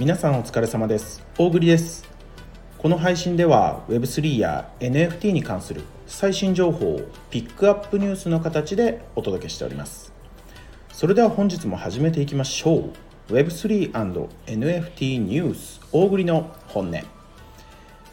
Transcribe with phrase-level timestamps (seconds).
[0.00, 1.22] 皆さんお疲れ様です。
[1.36, 2.08] 大栗です。
[2.78, 10.10] この配信では Web3 や NFT に関する最新情報をピックアップニュースの形でお届けしております。
[10.90, 12.88] それでは本日も始めていきましょ
[13.28, 13.32] う。
[13.34, 17.02] Web3&NFT ニュース大栗の本音。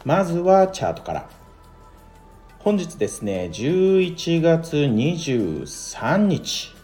[0.04, 1.30] まずはチャートから。
[2.58, 6.74] 本日ですね11月23日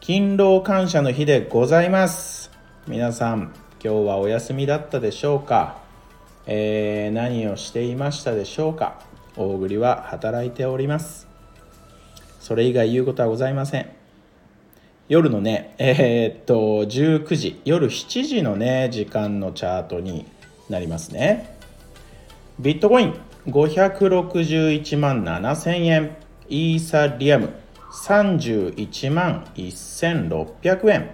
[0.00, 2.50] 勤労感謝の日でございます。
[2.88, 5.78] 皆さん今日はお休みだったでしょうか、
[6.46, 9.00] えー、何をしていましたでしょうか？
[9.36, 11.28] 大栗は働いております。
[12.40, 13.88] それ以外言うことはございません。
[15.08, 16.54] 夜のねえー、っと
[16.86, 20.26] 19時夜7時のね時間のチャートに
[20.68, 21.56] なりますね。
[22.58, 23.14] ビットコイン
[23.46, 26.16] 561万7000円。
[26.48, 27.50] イーサリアム
[27.92, 31.10] 31万1600円。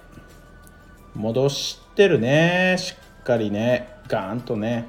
[1.14, 2.74] 戻してるね。
[2.76, 4.00] しっかりね。
[4.08, 4.88] ガーンとね。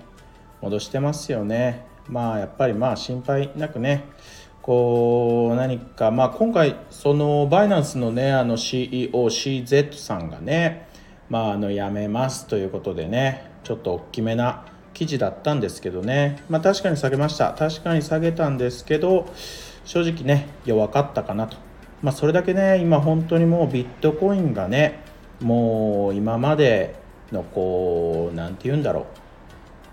[0.62, 1.86] 戻してますよね。
[2.08, 4.06] まあやっぱりまあ心配なくね。
[4.64, 10.88] こう何かまあ今回そのバイナンスのねあの CEOCZ さんがね
[11.30, 16.42] まああの辞めますということでねちょっと大きめな記事だったんですけどね。
[16.50, 17.54] まあ確かに下げました。
[17.54, 19.28] 確かに下げたんですけど
[19.84, 21.58] 正直ね弱かったかなと。
[22.02, 25.04] まあそれだけね今本当にもうビットコインがね
[25.42, 26.96] もう今まで
[27.34, 29.23] のこう何て言うんだろう。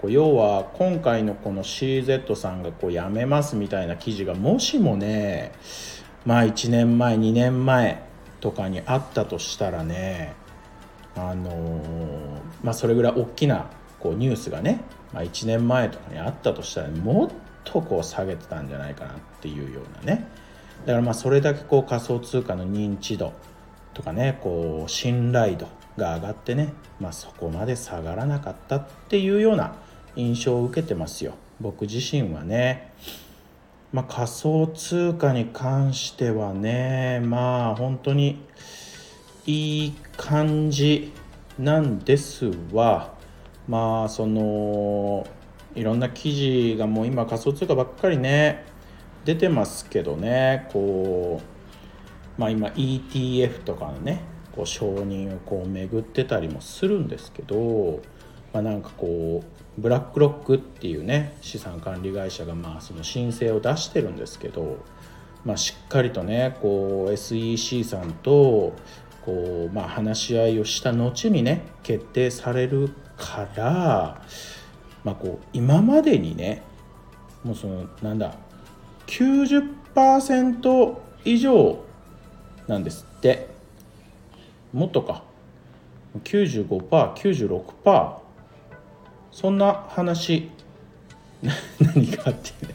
[0.00, 5.52] こう要は今回のこの CZ さんがこう辞めますみたいな記事がもしもね
[6.24, 8.02] まあ1年前2年前
[8.40, 10.34] とかにあったとしたらね
[11.16, 13.66] あのー、まあそれぐらい大きな
[13.98, 14.80] こうニュースがね、
[15.12, 17.30] まあ、1年前とかにあったとしたらもっ
[17.64, 20.26] とこう下げてたんじゃないかなっていうようなね。
[20.86, 23.34] だからまあそれだけこう仮想通貨の認知度
[23.92, 25.68] とかねこう信頼度
[25.98, 29.74] が上がってね、まあ、そこまで下がらなかったっていうような
[30.16, 32.92] 印象を受けてますよ僕自身はね。
[33.92, 38.40] まあ、仮想通貨に関してはねまあ本当に
[39.46, 41.12] いい感じ
[41.58, 43.14] なんですは
[43.66, 45.26] まあその
[45.74, 48.64] いろんな記事がもう今仮想通貨ばっかりね
[49.24, 51.40] 出てますけどねこ
[52.38, 54.22] うまあ今 ETF とかのね
[54.52, 58.00] こう承認をこう巡ってたりもするんですけど
[58.52, 64.78] まあなんかこうブラックロックっていうね資産管理会社がまあその申請を出してるんですけど、
[65.44, 68.74] まあ、しっかりとねこう SEC さんと
[69.22, 74.22] こう、まあ、話し合いをした後にね決定されるから、
[75.04, 76.62] まあ、こう今までにね
[77.42, 78.34] もうそのなんだ
[79.06, 81.82] 90%以上
[82.66, 83.48] なんですって。
[84.72, 85.24] もっとか。
[86.24, 88.19] 95%96%
[89.32, 90.50] そんな話。
[91.80, 92.74] 何かってね。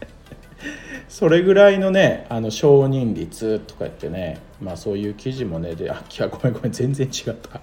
[1.08, 7.60] それぐらいのねあの承認率とか言ってねまあそういう記事もねであいやごめんごめん全然違った。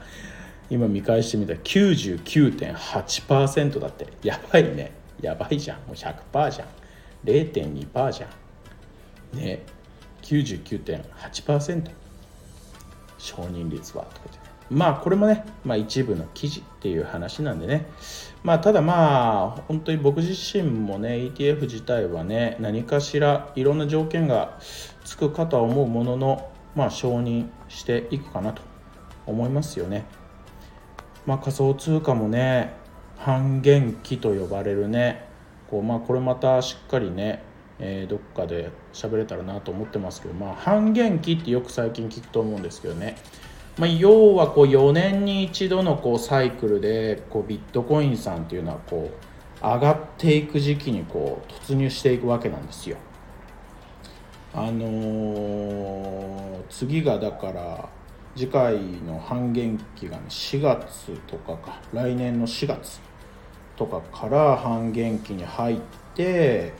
[0.70, 4.08] 今見返してみたら99.8%だって。
[4.24, 4.92] やばいね。
[5.22, 5.78] やばいじゃん。
[5.80, 6.68] もう100%じゃん。
[7.25, 8.28] 0.2%じゃ
[9.36, 9.38] ん。
[9.38, 9.62] ね
[10.24, 11.92] 99.8%
[13.18, 14.06] 承認率は。
[14.06, 14.43] とか言って。
[14.73, 17.88] まあこれもね、まあ、一部の記事っていう話なんでね。
[18.44, 24.59] まあただまあ本当に僕自身もね ETF 自体はね何かしらいろんな条件が
[25.06, 28.62] つくかとは思うもののまあ承認していくかなと
[29.25, 30.06] 思いますよね。
[31.25, 32.74] まあ仮想通貨もね
[33.18, 35.25] 半減期と呼ばれるね
[35.69, 37.44] こうまあこれまたしっかりね
[37.80, 43.18] えー、どっかで喋れたらなと思ってますけどまあ半減期ってよく最近聞くと思うんですけどね。
[43.78, 52.98] まあ、要はこう4年に一度のこうサイクルでこうビットコインさんっていうのはこう上がっていく時期にこう突入していくわけなんですよ。
[54.54, 57.90] あのー、次がだから
[58.36, 63.00] 次回の半減期が、ね、4月とかか来年の4月
[63.75, 65.80] とかから半減期に入っ
[66.14, 66.74] て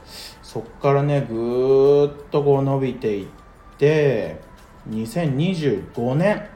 [0.44, 3.28] そっからねぐーっとこう伸びていっ
[3.80, 4.40] て
[4.90, 6.53] 2025年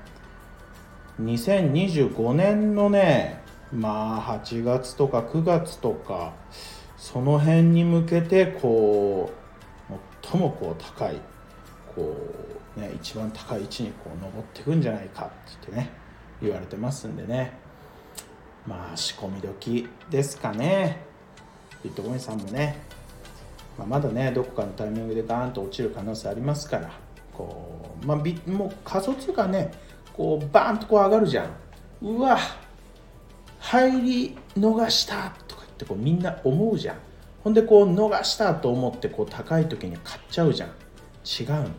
[1.22, 3.42] 2025年のね
[3.72, 6.34] まあ8月とか9月とか
[6.98, 9.32] その辺に向けてこ
[9.90, 11.20] う最もこう高い
[11.96, 12.16] こ
[12.78, 15.32] うね一番高い位置にこう登っていくんじゃないか
[15.62, 15.90] ってね
[16.42, 17.68] 言われてますんでね。
[18.68, 21.08] まあ仕込み時ですかね。
[21.84, 22.78] ビットコインさんもね、
[23.78, 26.92] まあ、まだねどこかのタイミングでガーンと落ちる可能性ありますから
[27.34, 29.72] こう、まあ、ビもう仮想通貨ね
[30.18, 31.50] こうバーンとこう上がるじゃん。
[32.02, 32.38] うわ
[33.60, 36.98] 入り逃したとかってこうみんな思うじゃん。
[37.44, 40.70] ほんでこう逃したと思ってこう高い時に買っちゃうじゃん。
[40.70, 41.70] 違うの。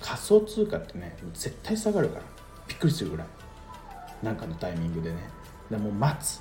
[0.00, 2.22] 仮想通貨ってね絶対下がるから。
[2.68, 3.26] びっくりするぐらい。
[4.22, 5.16] なんかのタイミングでね。
[5.70, 6.40] でもう待つ。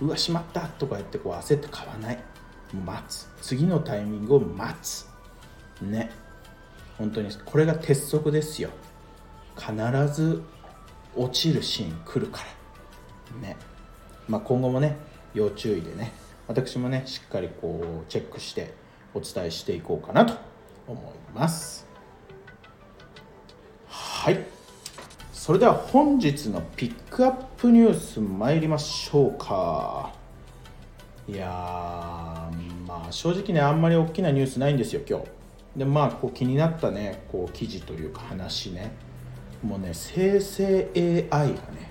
[0.00, 2.18] うわしまったとか言ってこう焦って買わない。
[2.84, 3.28] 待つ。
[3.42, 5.08] 次のタイミングを待つ。
[5.82, 6.10] ね。
[6.96, 8.70] 本当にこれが鉄則ですよ。
[9.60, 10.42] 必ず
[11.14, 12.42] 落ちるシーン来るか
[13.42, 13.48] ら。
[13.48, 13.56] ね。
[14.28, 14.96] まあ今後もね
[15.34, 16.12] 要注意でね。
[16.48, 18.74] 私もねしっかりこうチェックして
[19.14, 20.34] お伝えしていこうかなと
[20.88, 21.04] 思い
[21.34, 21.86] ます。
[23.88, 24.44] はい。
[25.32, 30.12] それでは本日のピックアップニュース参りましょうか。
[31.28, 32.50] いや
[32.86, 35.26] まあ正直ねあんまり大きなニュースないんですよ今日。
[35.76, 38.92] でまあこう気になったねこう記事というか話ね。
[39.62, 41.90] もうね生成 AI がね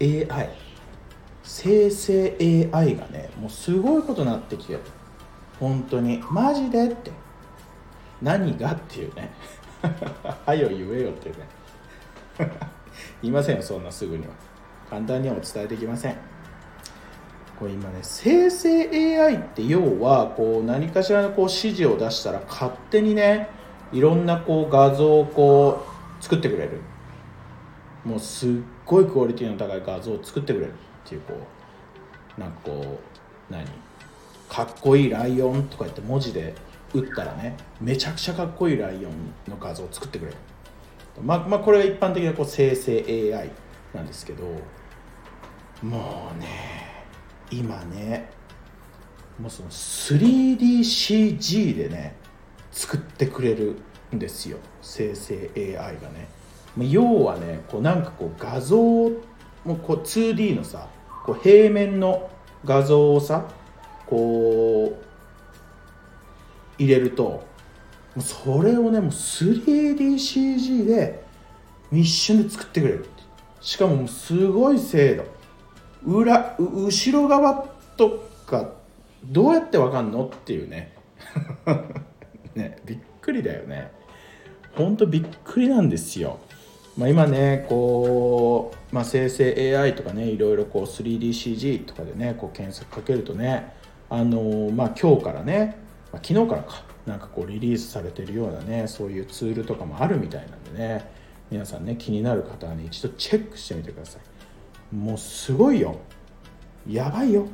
[0.00, 0.50] AI
[1.42, 2.36] 生成
[2.72, 4.80] AI がねもうすごいことになってきてる。
[5.60, 6.22] 本当に。
[6.30, 7.10] マジでって。
[8.20, 9.30] 何がっていうね。
[10.44, 11.46] はよ言えよっていうね。
[13.22, 14.32] 言いませんよそんなすぐには。
[14.90, 16.16] 簡単にはお伝えできません。
[17.58, 23.48] これ今ね生成 AI って要はこう何かしらのこう指示を出したら勝手にね
[23.92, 25.95] いろんなこう画像をこう
[26.26, 26.80] 作ってくれる。
[28.04, 28.50] もうすっ
[28.84, 30.74] ごいクオリティの高い画像を作ってくれるっ
[31.08, 31.34] ていうこ
[32.36, 32.98] うなんかこ
[33.48, 33.64] う何？
[34.48, 36.52] かっこいいライオンとか言って文字で
[36.92, 39.12] 打ったらねめちゃくちゃかっこいいライオン
[39.46, 40.36] の画像を作ってくれる。
[41.22, 43.52] まあ、まあ、これが一般的なこう生成 AI
[43.94, 44.42] なんですけど
[45.80, 47.06] もうね
[47.52, 48.30] 今ね
[49.38, 52.16] もうその 3DCG でね
[52.72, 53.76] 作ってくれる
[54.12, 54.58] ですよ。
[54.82, 56.28] 生成 AI がね。
[56.78, 59.10] 要はねこうなんかこう画像も
[59.66, 60.88] うこう 2D のさ
[61.24, 62.30] こう平面の
[62.64, 63.48] 画像をさ
[64.06, 65.06] こう
[66.78, 67.44] 入れると
[68.20, 71.24] それをねもう 3DCG で
[71.92, 73.06] 一瞬で作ってくれる
[73.60, 75.24] しかもすごい精度。
[76.04, 77.66] 裏後ろ側
[77.96, 78.74] とか
[79.24, 80.94] どうやってわかんのっていうね。
[82.54, 83.90] ねびっくりだよね。
[84.76, 86.38] ほんとびっくりなんですよ。
[86.96, 93.74] まあ、今ねこう、まあ、生成 AI とかねいろいろこう 3DCG とかでねこう検索かけるとね
[94.08, 95.76] あのまあ、今日からね、
[96.12, 101.10] まあ、昨日からかなんかこうリリースされてるようなねそういうツールとかもあるみたいなんでね
[101.50, 104.94] 皆さんね気になる方はね一度チェックしてみてください。
[104.94, 105.98] もうすごいよ。
[106.88, 107.46] やばいよ。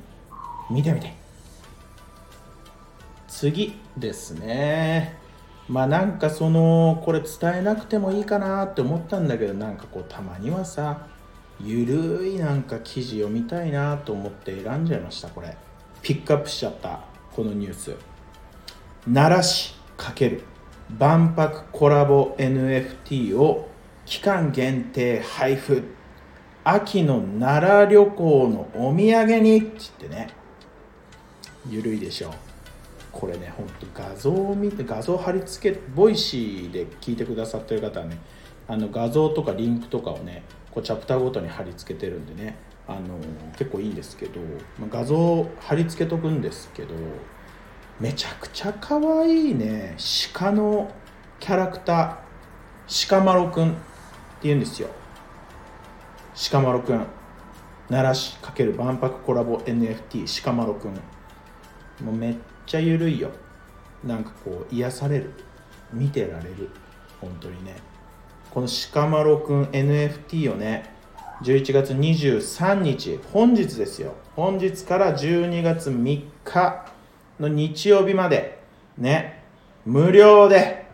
[0.71, 1.15] 見てみて。
[3.29, 5.22] 次ですね。
[5.69, 11.07] まあなんかそのこれ伝えなくてもいいかなって思ったんだけどなんかこうたまにはさ
[11.61, 15.57] ゆるいなんか記事読みたいなと思って選んじゃいましたこれ。
[16.03, 17.97] ピックアップしちゃったこのニュース。
[19.05, 20.43] 奈良市×
[20.99, 23.69] 万博コラボ NFT を
[24.05, 25.85] 期間限定配布。
[26.65, 29.69] 秋の奈良旅行のお土産にって
[30.01, 30.29] 言ってね。
[31.69, 32.52] ゆるいでしょう。
[33.13, 38.19] これねほんと画像を見て画像貼り付け Voicy で聞いてくださってる方はね
[38.67, 42.57] あの画像とかリンクとかをねこうチャプターごとに貼り付けてるんでね
[42.89, 43.19] あの
[43.59, 44.41] 結構いいんですけど、
[44.79, 46.95] ま、画像貼り付けとくんですけど
[48.01, 49.97] めちゃくちゃ可愛いね
[50.33, 50.91] 鹿の
[51.39, 52.23] キャラクター
[53.09, 53.79] 鹿まろくんって
[54.45, 54.89] 言うんですよ。
[56.51, 57.07] 鹿まろくん。
[57.89, 60.93] 奈良市×万博コラボ NFT 鹿まろくん。
[62.05, 62.37] もうめっ
[62.73, 63.31] ちゃゆるいよ。
[64.03, 65.35] なんかこう癒される。
[65.93, 66.71] 見てられる。
[67.21, 67.77] 本当にね。
[68.51, 70.95] この鹿まろくん NFT をね
[71.43, 74.15] 11月23日本日ですよ。
[74.37, 76.87] 本日から12月3日
[77.39, 78.63] の日曜日まで
[78.97, 79.45] ね
[79.85, 80.87] 無料で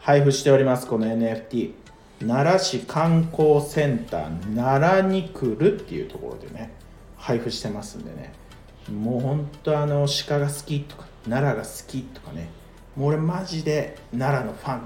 [0.00, 1.72] 配布しておりますこの NFT
[2.20, 6.72] 奈良市観光センター奈良に来るっていうところでね
[7.18, 8.45] 配布してますんでね。
[8.92, 12.48] もうほんとあの鹿が好きとか奈良が好きとかね。
[12.96, 14.82] もう俺マジで奈良のファン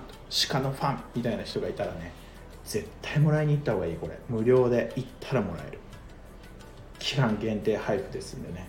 [0.48, 2.12] 鹿のファンみたいな人がいたらね
[2.64, 4.18] 絶対もらいに行った方がいいこれ。
[4.28, 5.78] 無料で行ったらもらえる。
[6.98, 8.68] 期間限定配布ですんでね。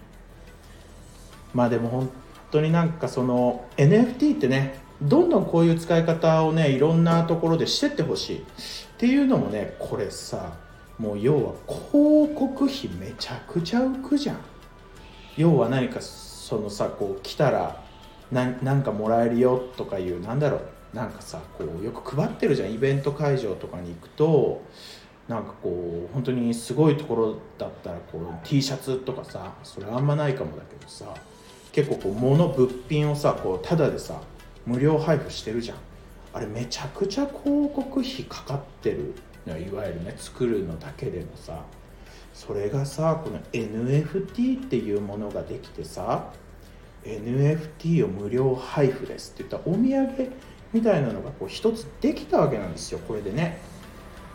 [1.53, 2.09] まあでも本
[2.51, 8.37] 当になんかその NFT ってねどんどんこういう使い方をねいろんなところでしてってほしい。
[8.39, 8.43] っ
[8.97, 10.53] ていうのもねこれさ
[10.97, 14.37] もう要は広告費めちゃくちゃ浮くじゃん。
[15.37, 17.83] 要は何かそのさこう来たら
[18.31, 20.57] なんかもらえるよとかいうなんだろ
[20.93, 24.63] うなんかさこうよく配ってるじゃんイベント会場とかに行くと
[25.27, 31.13] なんかこう本当にすごいところだったらこう T シャツとかさそれあんまないかもだけどさ
[31.71, 34.21] 結構こう物物品をさこうタダでさ
[34.65, 35.77] 無料配布してるじゃん。
[36.33, 39.15] あれめちゃくちゃ広告費かかってる
[39.47, 41.61] いわゆるね作るのだけでもさ。
[42.33, 46.31] それがさこの NFT っていうものができてさ
[47.03, 50.31] NFT を無料配布ですって言ったお土産
[50.73, 52.99] みたいなのがこう一つできたわけなんですよ。
[53.07, 53.59] これでね。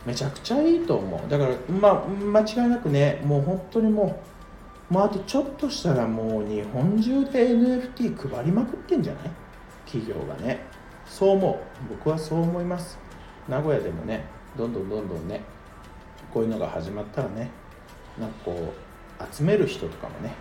[0.05, 1.29] めちゃくちゃいいと思う。
[1.29, 4.21] だからまあ間違いなくねもう本当にも
[4.91, 9.31] うもうあとちょっとしたらもう日本中で NFT 配りまくってんじゃない？
[9.87, 10.61] 企業がね。
[11.07, 11.89] そう思う。
[11.89, 12.99] 僕はそう思います。
[13.49, 14.25] 名古屋でもね
[14.57, 15.41] どんどんどんどんね
[16.33, 17.51] こういうのが始まったらね
[18.19, 18.75] なんかこ
[19.21, 20.35] う集める人とかもね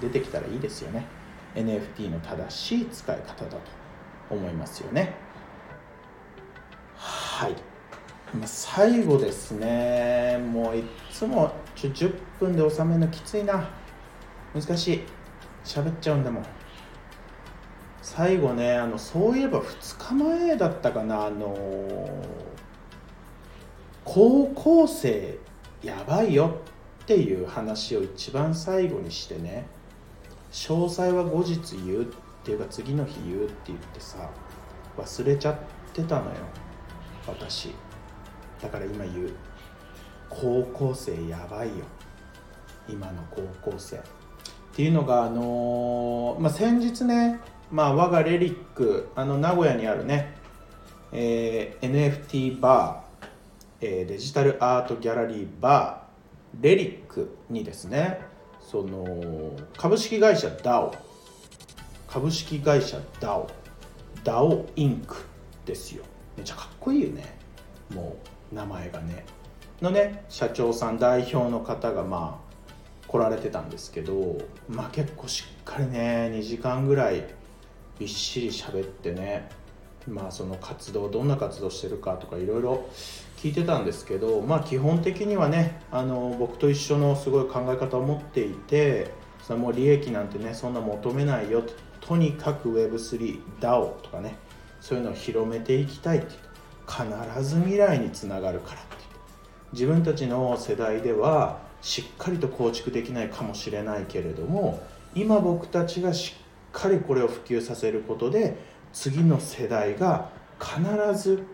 [0.00, 1.06] 出てきたらいいですよね。
[1.54, 3.58] NFT の正しい使い方だと
[4.30, 5.14] 思いますよね。
[6.96, 7.54] はい。
[8.44, 10.38] 最後ですね。
[10.52, 13.68] もういつも10分で収めるのきついな。
[14.54, 15.02] 難しい。
[15.64, 16.40] 喋っちゃうんだも。
[16.40, 16.44] ん
[18.02, 21.26] 最後ねあのそういえば2日前だったかな。
[21.26, 21.56] あの
[24.04, 25.38] 高校生
[25.82, 26.58] やばいよ。
[27.08, 29.66] っていう話を一番最後にしてね
[30.52, 32.06] 詳細は後日言うっ
[32.44, 34.28] ていうか次の日言うって言ってさ
[34.98, 35.56] 忘れちゃっ
[35.94, 36.32] てたのよ
[37.26, 37.70] 私。
[38.60, 39.32] だから今言う。
[40.28, 41.86] 高校生やばいよ。
[42.86, 43.96] 今の高校生。
[43.96, 44.00] っ
[44.74, 50.34] ていうのがあのー、まあ、先日ねまあ、我がレリックあの名古屋にあるね、
[51.12, 51.90] えー、
[52.22, 53.26] NFT バー、
[53.80, 56.07] えー、デジタルアートギャラリーバー
[56.60, 58.20] レリックにですね
[58.60, 60.96] その株式会社 DAO
[62.08, 63.48] 株式会社 DAO
[64.24, 65.16] DAO インク
[65.64, 66.04] ですよ。
[66.36, 67.38] めちゃかっこいいよね。
[67.94, 68.16] も
[68.52, 69.24] う名前がね。
[69.80, 74.38] のね社長さん代表の方がまあ来られてたんですけど
[74.68, 77.24] まあ結構しっかりね2時間ぐらい
[77.98, 79.48] びっしり喋ってね
[80.06, 82.88] まあその活動どんな活動してるかとかいろいろ
[83.38, 91.62] 聞いてたんですけどまあ基本的にはねあの僕と一緒のすごい考え方を持っていてそれも利益なんてねそんな求めないよ
[92.00, 94.36] とにかく Web3DAO とかね
[94.80, 96.34] そういうのを広めていきたいって
[96.88, 98.96] 必ず未来につながるからって
[99.72, 104.82] 自分たちの世代ではしっかりと構築できないかもしれないけれども
[105.14, 108.56] 今僕たちがしっかりこれを普及させることで
[108.92, 110.82] 次の世代が必
[111.16, 111.44] ず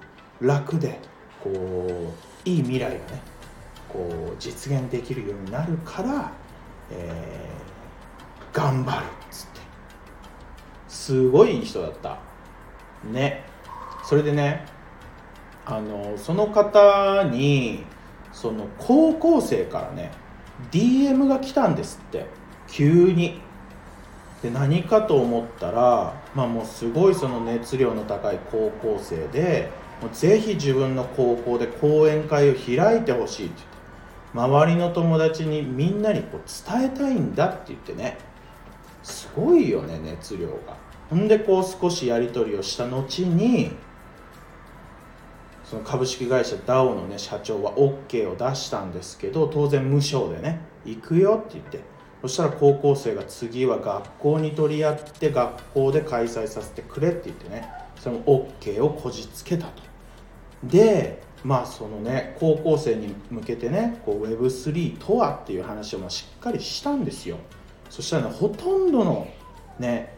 [0.40, 0.98] 楽で
[1.44, 3.00] こういい未来がね
[3.86, 6.32] こう実現できるようになるから、
[6.90, 9.60] えー、頑張るっつって。
[10.88, 12.18] すごいいい人だった。
[13.04, 13.44] ね。
[14.04, 14.64] それでね
[15.66, 17.84] あのその方に
[18.32, 20.12] その高校生からね
[20.70, 22.26] DM が来たんですって。
[22.68, 23.40] 急に。
[24.42, 29.70] で何かと思ったら、まあ、もうすごいその熱量の高い高校生で
[30.02, 33.54] もうぜひ自分の高校で講演会を開いてほしいって
[34.34, 38.18] 言って周りの友達にみんなにこう伝えたいんだって言ってね。
[39.02, 40.76] すごいよね熱量が。
[41.10, 43.70] ほんでこう少しやり取りをした後に
[45.64, 51.94] その株式会社 DAO のね社長は OK を出したんですけど当然無償でね行くよって言って。
[52.22, 57.68] そしたら高校生が次は学校に取り合って学校で開催させてくれって言ってね。
[57.98, 59.82] その OK をこじつけたと。
[60.64, 67.36] でまあそのね高校生に向けてねこう Web3 とはっていう話をましっかりしたんですよ。
[67.90, 69.28] そしたらねほとんどの
[69.78, 70.16] ね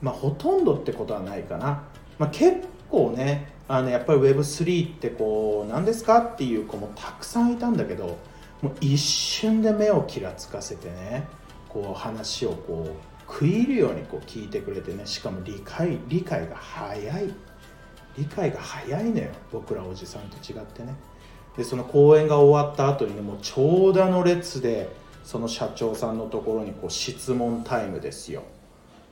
[0.00, 1.84] まあほとんどってことはないかな、
[2.18, 8.18] まあ、結構ねあのやっぱり Web3 ってこう何ですかっていう子もたくさんいたんだけど
[8.60, 11.26] もう一瞬で目をきらつかせてね
[11.68, 17.34] こう話をこう食い入るようにこう聞いてくれてねしかも理解理解が早い。
[18.18, 20.94] 理解が早いのよ僕らおじさんと違ってね。
[21.56, 24.88] でその講演が終わった後にねもう長蛇の列で
[25.24, 28.42] その社長さんのところにこう質問タイムですよ。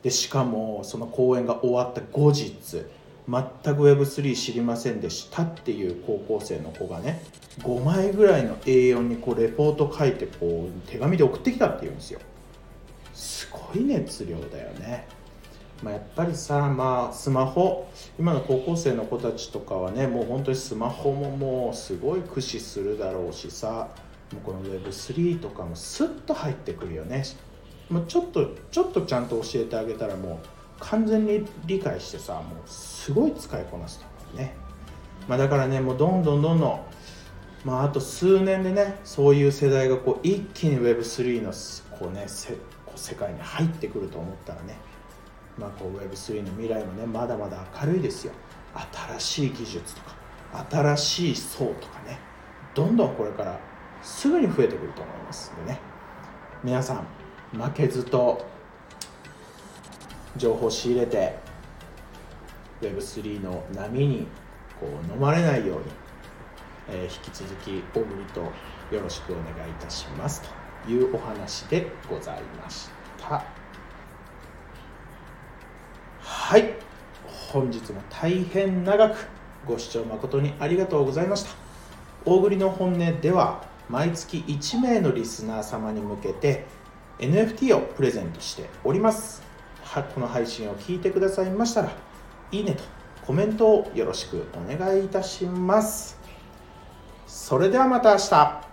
[0.02, 2.84] でしかもその講演が終わった後日全
[3.26, 7.22] く Web3 知りませんでしたっていう高校生の子がね
[7.60, 12.20] 5枚ぐらいの A4 にこうレポート書いてこう手紙で送ってきたっていうんですよ。
[13.74, 15.06] い熱量だよね。
[15.82, 17.88] まあ、やっぱりさ、まあ、スマホ。
[18.18, 23.88] 今の高校生の子たちとかはねもう本当にスマホももうすごい駆使するだろうしさ。
[24.32, 27.24] もうこの Web3 とかもスッと入ってくるよね。
[27.88, 30.46] もうちょっとちょっとちゃんと教えてあげたらもう
[30.78, 34.54] 完全に理解してさもうすごい使いこなすと思うね、
[35.28, 36.80] まあ、だからねもうどんどんどんどん
[37.64, 41.52] まあ、あと数年でねそういう世代がこう一気に Web3 の
[41.98, 42.24] こう、ね、
[43.00, 44.76] 世界に入ってくると思ったらね
[45.60, 48.32] まあ、こう Web3 の未来もねまだまだ明るいですよ。
[49.18, 50.16] 新しい技術とか
[50.70, 52.18] 新しい層とかね
[52.74, 53.60] どんどんこれから
[54.00, 55.80] すぐに増えてくると思いますんでね。
[56.64, 58.46] 皆さん負けずと
[60.36, 61.36] 情報を仕入れて
[62.80, 64.26] Web3 の波に
[64.78, 65.84] こう飲まれないように、
[66.88, 68.40] えー、引き続き小栗と
[68.94, 70.59] よろしくお願いいたしますと。
[70.88, 73.44] いうお話でございました。
[76.20, 76.74] はい。
[77.52, 79.16] 本日も大変長く
[79.66, 81.50] ご視聴誠にありがとうございました。
[82.24, 86.64] 大栗の本音では毎月1名のリスナー様に向けて
[87.18, 89.42] NFT をプレゼントしております。
[90.14, 91.92] この配信を聞いてくださいましたら
[92.52, 92.84] いいねと
[93.26, 96.16] コメントをよろしくお願いいたします。
[97.26, 98.69] それではまた明日。